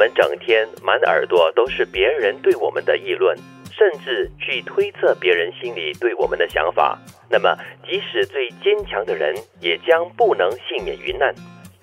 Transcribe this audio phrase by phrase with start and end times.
[0.00, 3.36] 我们整天满耳朵都是别人对我们的议论，
[3.70, 6.98] 甚至去推测别人心里对我们的想法，
[7.28, 7.54] 那么
[7.86, 11.34] 即使最坚强的人，也将不能幸免于难。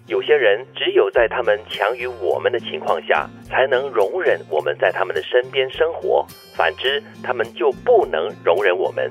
[0.08, 6.26] 有些人只有在他们强于我们的情况下，才能容忍我们在他们的身边生活；
[6.56, 9.08] 反之，他们就不能容忍我们。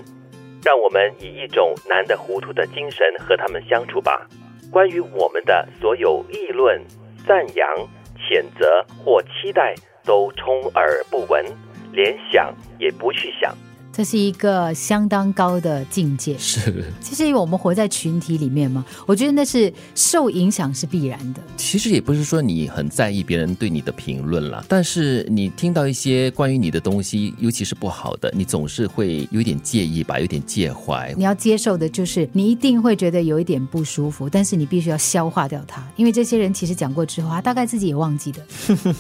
[0.65, 4.27] 让我们以一种难得糊涂的精神和他们相处吧。
[4.73, 6.83] 关于我们的所有议论、
[7.25, 7.89] 赞扬、
[8.29, 11.45] 谴责或期待，都充耳不闻，
[11.93, 13.55] 连想也不去想。
[13.97, 16.37] 这是一个相当高的境界。
[16.37, 21.41] 是，其实因为我们活在群体里面嘛，我觉得那是受影响是必然的。
[21.57, 31.15] 其实也不是说你很在意别人对你的评论啦，但是你听到一些关于你的东西，尤其是不好的，你总是会有点介意吧，有点介怀。
[31.17, 38.43] 你要接受的就是你一定会觉得有一点不舒服，但是你必须要消化掉它，因为这些人其实讲过之后，他大概自己也忘记的。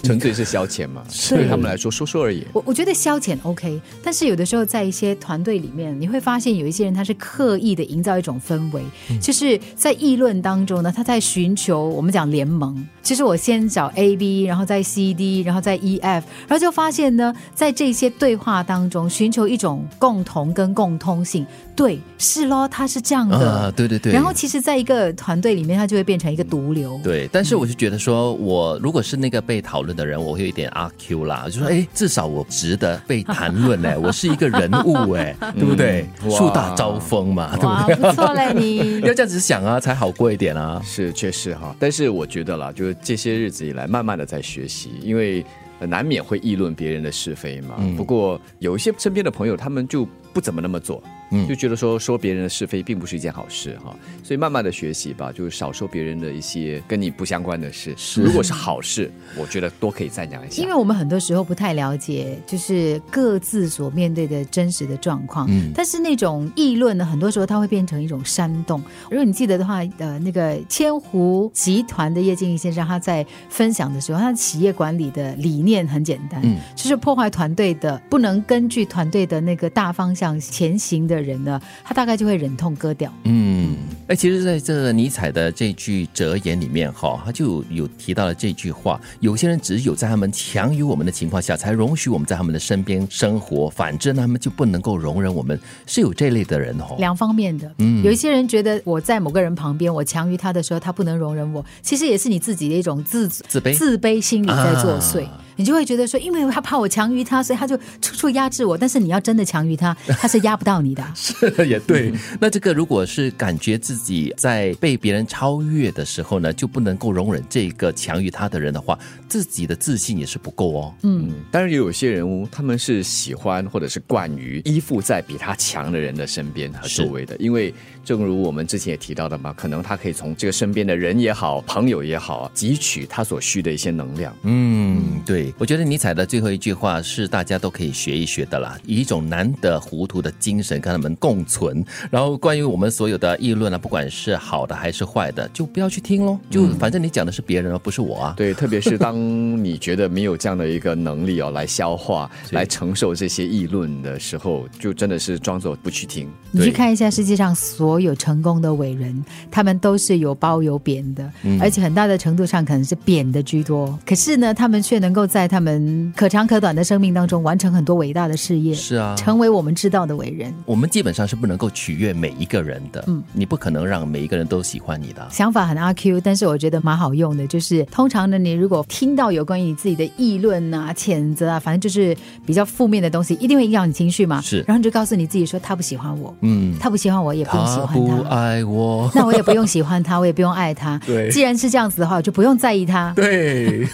[0.03, 2.47] 纯粹是消遣嘛， 对他们来说说说而已。
[2.55, 8.83] 我我觉得消遣 OK，但是有的时候在一些团队里面，你会发现有一些人他是刻意的营造一种氛围，
[9.21, 12.87] 就是在议论当中呢，他在寻求我们讲联盟。
[13.03, 21.47] 其实我先找 A、B，然后再 C、D，然后再 E、F，然后就发现呢，在这些对话当中寻求一种共同跟共通性。
[21.77, 23.37] 对，是咯，他是这样的。
[23.37, 24.13] 啊，对对对。
[24.13, 26.99] 然后其实，在一个团队里面，他就会变成一个毒瘤。
[27.05, 36.05] 对，但是我就觉得说，我如果是那个被讨论的人，我会有一点阿 Q 啦，就说，哎，至少我值得被谈论哎， 我是一个人物哎， 对不对？
[36.31, 38.11] 树大招风嘛，对不对？
[38.11, 40.81] 不错嘞， 你要这样子想啊，才好过一点啊。
[40.85, 41.75] 是，确实哈。
[41.79, 45.45] 但是我觉得啦，就是这些日子以来，慢慢的在学习，因为
[45.81, 47.77] 难免会议论别人的是非嘛。
[47.97, 51.03] 不过有一些身边的朋友，他们就不怎么那么做。
[51.31, 57.97] 嗯就觉得说说别人的是非并不是一件好事哈，所以慢慢的学习吧，就是少说别人的一些跟你不相关的事。
[58.17, 60.63] 如果是好事，我觉得多可以赞扬一下。
[60.63, 65.47] 因为我们很多时候不太了解，就是各自所面对的真实的状况。
[65.51, 65.73] 嗯。
[65.75, 68.81] 但是那种议论呢，很多时候它会变成一种煽动。
[69.11, 81.17] 如果你记得的话，呃，那个千湖集团的叶静怡先生他在分享的时候，他的企业管理的理念很简单，嗯，就是破坏团队的，不能根据团队的那个大方向前行的。
[81.27, 83.13] 人呢，他大概就会忍痛割掉。
[83.25, 83.75] 嗯，
[84.07, 95.59] 哎，其实，在这尼采的这句哲言里面，哈，他就有提到了这句话：有些人只有在他们强于我们的情况下，才容许我们在他们的身边生活；反之，他们就不能够容忍我们。
[95.85, 97.73] 是有这类的人哦，两方面的。
[97.79, 101.65] 嗯，有一些人觉得我在某个人旁边，我强于他的时候，他不能容忍我。
[101.83, 105.27] 其实也是你自己的一种自自卑自卑心理在作祟。
[105.57, 108.77] 你就会觉得说，因为他怕我强于他，所以他就处处压制我。
[108.77, 111.05] 但是你要真的强于他， 他是压不到你的。
[111.15, 112.13] 是也对。
[112.41, 120.95] 那这个如果是感觉自己在被别人超越的时候呢，就不能够容忍这个强于他的人的话，自己的自信也是不够哦。
[121.03, 127.73] 嗯，当然也有些人物，他们是喜欢或者是惯于依附在比他强的人的身边和周围的，因为
[128.07, 134.33] 正如我们之前也提到的嘛，可能他可以从这个身边的人也好，朋友也好，汲取他所需的一些能量。
[134.45, 135.53] 嗯，对。
[135.59, 141.85] 我觉得尼采的最后一句话是大家都可以学一学的啦，以一种难得糊涂的精神跟他们共存。
[142.09, 146.39] 然后关于我们所有的议论啊，不管是好的还是坏的，就不要去听喽。
[146.49, 148.35] 就反正你讲的是别人而不是我啊。
[148.37, 149.17] 对， 特别是当
[149.65, 156.31] 你觉得没有这样的一个能力哦，来消化、来承受这些议论的时候，就真的是装作不去听。
[156.53, 161.31] 你去看一下世界上所有成功的伟人，他们都是有褒有贬的，
[161.61, 163.97] 而且很大的程度上可能是贬的居多。
[164.07, 165.27] 可是呢，他们却能够。
[165.27, 170.55] 在他们可长可短的生命当中，完成很多伟大的事业，是啊，成为我们知道的伟人。
[170.65, 175.27] 我们基本上是不能够取悦每一个人的，嗯，你不可能让每一个人都喜欢你的。
[175.31, 177.45] 想法很阿 Q，但是我觉得蛮好用的。
[177.47, 184.41] 就是通常呢，你如果听到有关于你自己的议论啊、谴责啊，反正就是比较负面的东西，一定会影响你情绪嘛。
[184.41, 190.99] 是，然后你就告诉你自己说，他不喜欢我，嗯，他不喜欢我，也不用喜欢他，不爱我， 那我也不用喜欢他，我也不用爱他。
[191.07, 193.13] 对，既然是这样子的话，我就不用在意他。
[193.17, 193.87] 对。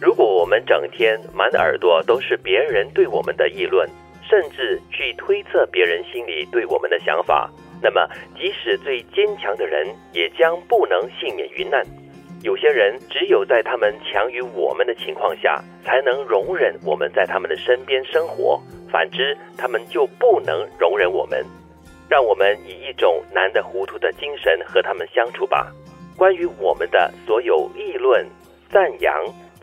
[0.00, 3.88] 如果我们整天满耳朵都是别人对我们的议论，
[4.28, 7.50] 甚至去推测别人心里对我们的想法，
[7.82, 8.06] 那么
[8.38, 11.84] 即使最坚强的人，也将不能幸免于难。
[12.42, 18.60] 有些人只有在他们强于我们的情况下，才能容忍我们在他们的身边生活；
[18.92, 21.44] 反之，他们就不能容忍我们。
[22.08, 25.72] 让我们以一种难得糊涂的精神和他们相处吧。
[26.16, 28.26] 关于我们的所有议论、
[28.70, 29.14] 赞扬。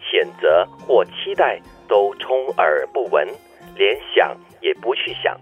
[0.07, 3.27] 谴责或期待都充耳不闻，
[3.75, 5.35] 连想也不去想。